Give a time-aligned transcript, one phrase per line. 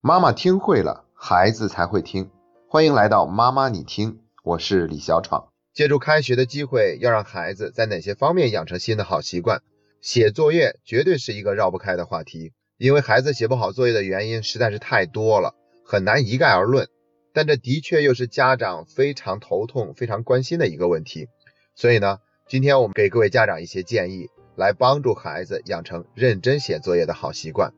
[0.00, 2.30] 妈妈听会了，孩子才会听。
[2.68, 5.48] 欢迎来到妈妈你听，我是李小闯。
[5.74, 9.60] 借助开学的机会，要让孩子在哪些方面养成新的好习惯？
[10.00, 16.88] 写作业绝对是一个绕不开的话题，因为孩子写不好作业的原因实在是太多了，很难一概而论。
[17.32, 21.26] 但这的确又是家长非常头痛、非常关心的一个问题。
[21.74, 27.74] 所以呢，今天我们给各位家长一些建议，来帮助孩子养成认真写作业的好习惯。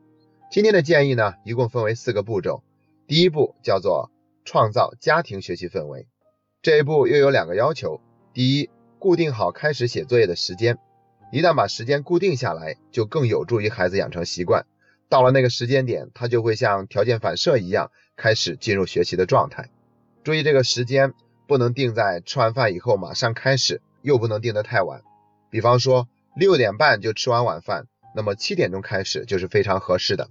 [0.51, 2.61] 今天的建议呢，一共分为四个步骤。
[3.07, 4.11] 第一步叫做
[4.43, 6.09] 创造家庭学习氛围，
[6.61, 8.01] 这一步又有两个要求：
[8.33, 8.69] 第一，
[8.99, 10.77] 固定好开始写作业的时间，
[11.31, 14.65] 一旦把时间固定下来，就更有助于孩子养成习惯。
[15.07, 19.69] 到了那个时间点，他就会像条件反射一样开始进入学习的状态。
[20.25, 21.13] 注意这个时间
[21.47, 25.01] 不能定在吃完饭以后马上开始，又不能定得太晚。
[25.49, 30.29] 比方说六点半就吃完晚饭，那么七点钟开始就是非常合适的。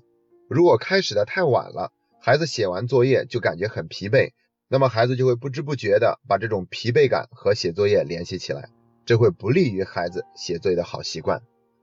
[0.50, 4.32] 如果开始的太晚了，孩子写完作业就感觉很疲惫，
[4.66, 8.68] 那么孩子就会不知不觉的把这种疲惫感和写作业联系起来，
[9.06, 11.42] 这会不利于孩子写作业的好习惯。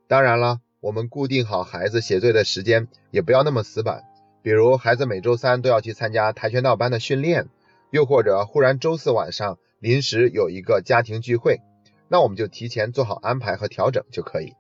[0.10, 4.04] 当然了，我们固定好孩子写作业的时间，也不要那么死板。
[4.42, 7.48] 比如孩子每周三都要去参加跆拳道班的训练，
[7.90, 11.62] 又或者忽然周四晚上临时有一个家庭聚会，
[12.10, 14.56] 那我们就提前做好安排和调整就可以。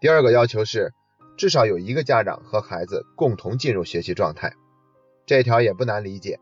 [0.00, 0.92] 第二个要求是。
[1.40, 4.52] 至少有一个家长和孩子共同进入学习状态，
[5.24, 6.38] 这条也不难理解。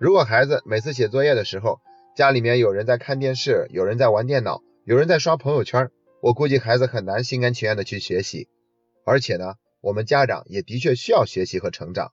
[0.00, 1.78] 如果孩子每次写作业的时候，
[2.16, 8.48] 家里面有人在看电视，有人在玩电脑，有人在刷朋友圈，我估计孩子很难心甘情愿的去学习。
[9.04, 12.10] 而且呢，我们家长也的确需要学习和成长。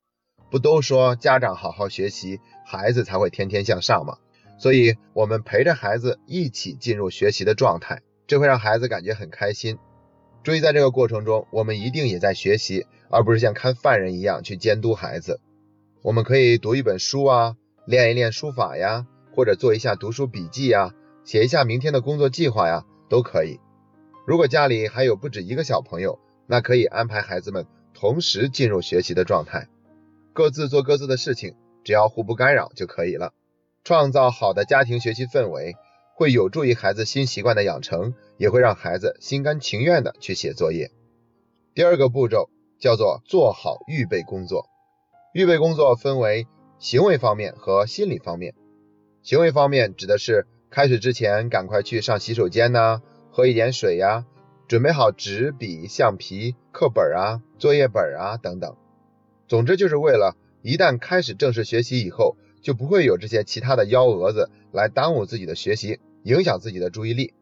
[0.51, 4.17] 不都说家长好好学习，孩子才会天天向上吗？
[4.59, 9.79] 所以，我们陪着孩子一起进入学习的状态，这会让孩子感觉很开心。
[10.41, 15.41] 注意，在这个过程中，我们一定也在学习，而不是像看犯人一样去监督孩子。
[16.01, 20.93] 我们可以读一本书啊，练一练书法呀，或者做一下读书笔记呀，
[21.25, 23.59] 写一下明天的工作计划呀，都可以。
[24.25, 29.67] 如果家里还有不止一个小朋友，那可以安排孩子们同时进入学习的状态，
[30.31, 33.33] 各自做各自的事情，只要互不干扰就可以了，
[33.83, 35.75] 创造好的家庭学习氛围。
[36.19, 40.91] 会有助于孩子新习惯的养成，也会让孩子心甘情愿的去写作业。
[41.73, 44.67] 第二个步骤叫做做好预备工作。
[45.33, 46.45] 预备工作分为
[46.77, 48.53] 行为方面和心理方面。
[49.23, 53.01] 行为方面指的是开始之前赶快去上洗手间呐，
[53.31, 54.25] 喝一点水呀，
[54.67, 58.75] 准备好纸笔、橡皮、课本啊、作业本啊等等。
[59.47, 66.01] 总之就是为了一旦开始正式学习以后，就不会有这些其他的幺蛾子来耽误自己的学习。
[66.23, 67.33] 影响自己的注意力。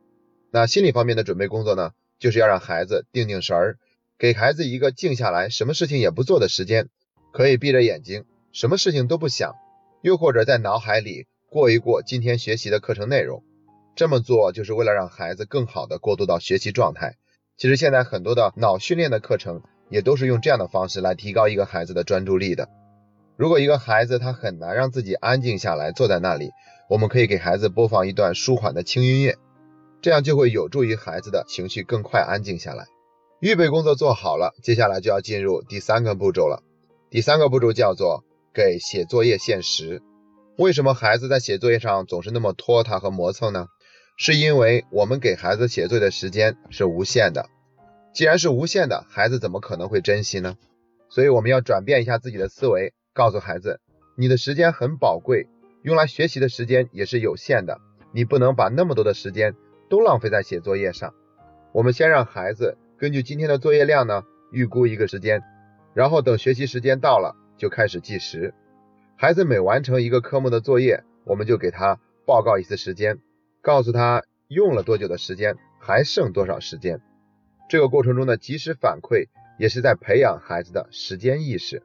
[0.51, 3.77] 那心理方面的准备工作呢，就是要让孩子定定神儿，
[4.17, 6.89] 给孩子一个静下来，什么事情也不做的时间，
[7.33, 9.55] 可以闭着眼睛，什么事情都不想，
[10.01, 13.43] 又或者在脑海里过一过今天学习的课程内容。
[13.95, 17.15] 这么做就是为了让孩子更好的过渡到学习状态。
[17.57, 22.69] 其实现在很多的脑训练的课程也都是用这样的方式来提高一个孩子的专注力的。
[23.37, 26.49] 如果一个孩子他很难让自己安静下来，坐在那里。
[26.89, 29.37] 我们可以给孩子播放一段舒缓的轻音乐，
[30.01, 32.85] 这样就会有助于孩子的情绪更快安静下来。
[33.39, 36.63] 预备工作做好了，接下来就要进入第三个步骤了。
[37.11, 40.01] 第三个步骤叫做给写作业限时。
[40.57, 43.67] 为什么孩子在写作业上总是那么拖沓和磨蹭呢？
[44.17, 47.49] 是因为我们给孩子写作业的时间是无限的。
[48.15, 50.55] 既然是无限的，孩子怎么可能会珍惜呢？
[51.09, 53.79] 所以我们要转变一下自己的思维，告诉孩子，
[54.15, 55.47] 你的时间很宝贵。
[55.81, 59.55] 用来学习的时间也是有限的，你不能把那么多的时间
[59.89, 61.15] 都浪费在写作业上。
[61.71, 65.41] 我们先让孩子根据今天的作业量呢，预估一个时间，
[65.95, 68.53] 然后等学习时间到了就开始计时。
[69.15, 73.17] 孩子每完成一个科目的作业，我们就给他报告一次时间，
[73.63, 77.01] 告诉他用了多久的时间，还剩多少时间。
[77.67, 81.81] 这个过程中的及时反馈也是在培养孩子的时间意识，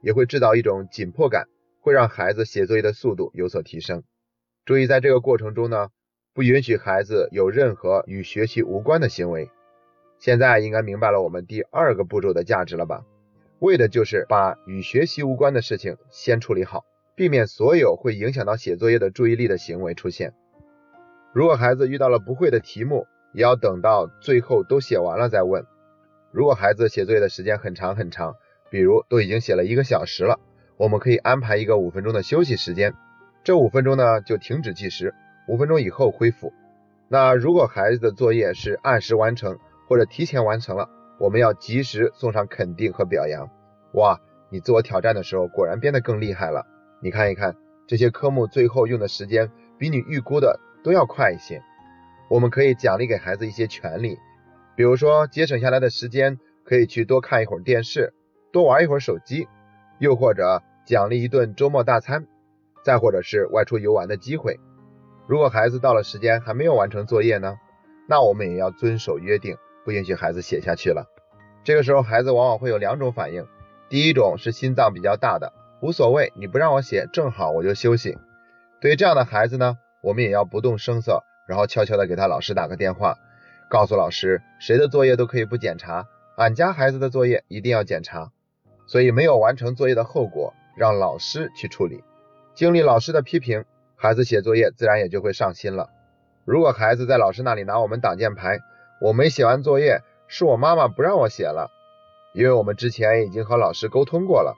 [0.00, 1.46] 也会制造一种紧迫感。
[1.82, 4.02] 会让孩子写作业的速度有所提升。
[4.66, 5.88] 注意，在这个过程中呢，
[6.34, 9.50] 不允许孩子有任何与学习无关的行为。
[10.18, 13.06] 现在应该明白了我们第二个步骤的价值了吧？
[13.60, 16.84] 为的就是把与学习无关的事情先处理好，
[17.16, 20.34] 避免所有会影响到写作业的注意力的行为出现。
[21.32, 25.64] 如果孩子遇到了不会的题目，也要等到最后都写完了再问。
[26.30, 28.34] 如果孩子写作业的时间很长很长，
[28.70, 30.38] 比如都已经写了一个小时了。
[30.76, 32.94] 我们可以安排一个五分钟的休息时间，
[33.44, 35.14] 这五分钟呢就停止计时，
[35.48, 36.52] 五分钟以后恢复。
[37.08, 39.58] 那如果孩子的作业是按时完成
[39.88, 40.88] 或者提前完成了，
[41.18, 43.50] 我们要及时送上肯定和表扬。
[43.94, 44.18] 哇，
[44.50, 46.64] 你自我挑战的时候果然变得更厉害了。
[47.02, 47.56] 你看一看
[47.86, 51.62] 这些科目最后用的时间比你预估的都要快一些。
[52.30, 54.16] 我们可以奖励给孩子一些权利，
[54.76, 58.14] 比如说节省下来的时间可以去多看一会儿电视，
[58.52, 59.46] 多玩一会儿手机，
[59.98, 62.26] 又或者奖励一顿周末大餐，
[62.84, 64.58] 再或者是外出游玩的机会。
[65.28, 67.56] 如果孩子到了时间还没有完成作业呢，
[68.08, 71.06] 那我们也要遵守约定，不允许孩子写下去了。
[71.62, 73.46] 这个时候孩子往往会有两种反应，
[73.88, 78.18] 第一种是心脏比较大的，无所谓，你不让我写，正好我就休息。
[78.80, 83.14] 对于这样的孩子呢，我们也要不动声色，然后悄悄的给他老师打个电话，
[83.68, 88.32] 告诉老师谁的作业都可以不检查，俺家孩子的作业一定要检查。
[88.90, 92.02] 所以没有完成作业的后果，让老师去处理。
[92.56, 93.64] 经历老师的批评。
[94.02, 95.90] 孩子写作业自然也就会上心了。
[96.46, 98.58] 如果孩子在老师那里拿我们挡箭牌，
[98.98, 101.70] 我没写完作业，是我妈妈不让我写了，
[102.32, 104.56] 因为我们之前已经和老师沟通过了，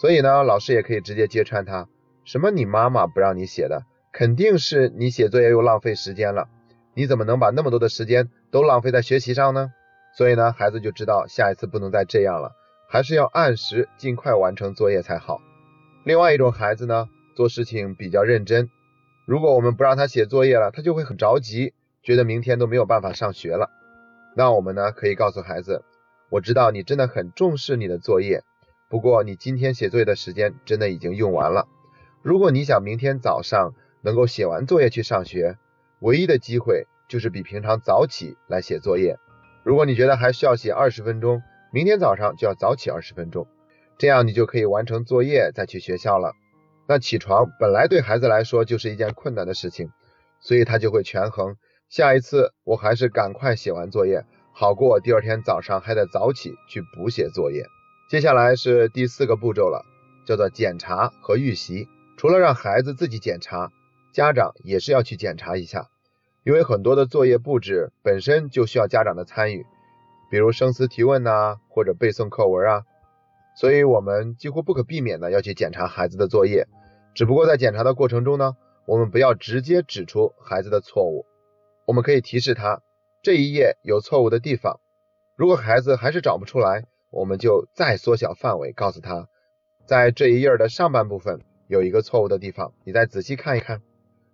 [0.00, 1.88] 所以呢，老师也可以直接揭穿他，
[2.24, 3.82] 什么你妈妈不让你写的，
[4.12, 6.46] 肯定是你写作业又浪费时间了，
[6.94, 9.72] 你怎么能把那么多的时间都浪费在学习上呢？
[10.16, 12.52] 所以呢，孩子就知道下一次不能再这样了，
[12.94, 15.40] 还是要按时尽快完成作业才好。
[16.04, 18.70] 另外一种孩子呢，做事情比较认真。
[19.26, 21.74] 如果我们不让他写作业了，他就会很着急，
[22.04, 23.68] 觉得明天都没有办法上学了。
[24.36, 25.82] 那我们呢，可以告诉孩子，
[26.30, 28.44] 我知道你真的很重视你的作业，
[28.88, 31.66] 不过你今天写作业的时间真的已经用完了。
[32.22, 35.58] 如果你想明天早上能够写完作业去上学，
[35.98, 39.18] 唯一的机会就是比平常早起来写作业。
[39.64, 41.42] 如果你觉得还需要写二十分钟，
[41.74, 43.48] 明天早上就要早起二十分钟，
[43.98, 46.32] 这样你就可以完成作业再去学校了。
[46.86, 49.90] 那起床本来对孩子来说就是一件困难的事情，
[50.38, 51.56] 所以他就会权衡，
[51.88, 57.66] 下一次我还是赶快写完作业，好过第二天早上还得早起去补写作业。
[58.08, 59.84] 接下来是第四个步骤了，
[60.28, 61.88] 叫做检查和预习。
[62.16, 63.72] 除了让孩子自己检查，
[64.12, 65.88] 家长也是要去检查一下，
[66.44, 69.66] 因为很多的作业布置本身就需要家长的参与，
[70.30, 72.82] 比如生词提问呐，或者背诵课文啊。
[73.56, 76.66] 所以，我们几乎不可避免的要去检查孩子的作业。
[77.14, 78.56] 只不过在检查的过程中呢，
[78.86, 81.24] 我们不要直接指出孩子的错误，
[81.86, 82.82] 我们可以提示他
[83.22, 84.80] 这一页有错误的地方。
[85.36, 89.28] 如果孩子还是找不出来，我们就再缩小范围，告诉他，
[89.86, 93.82] 在这一页的上半部分有一个错误的地方，你再仔细看一看，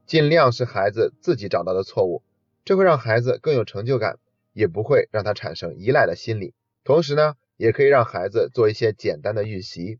[0.06, 2.22] 尽量是孩子自己找到的错误，
[2.64, 4.19] 这会让孩子更有成就感，
[4.61, 6.55] 也不会让他产生依赖的心理。
[6.85, 7.35] 同时呢。
[7.61, 9.99] 也可以让孩子做一些简单的预习，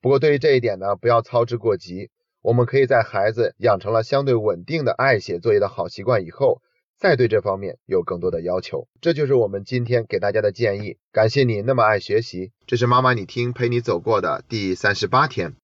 [0.00, 2.08] 不过对于这一点呢，不要操之过急。
[2.40, 6.62] 我们可以在孩子养成了相对稳定的爱写作业的好习惯以后，
[6.96, 8.88] 再对这方面有更多的要求。
[9.02, 10.96] 这就是我们今天给大家的建议。
[11.12, 15.56] 感谢你那么爱学习，这是妈妈你听陪你走过的第三十八天。